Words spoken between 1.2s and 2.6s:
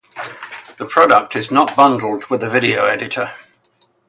is not bundled with a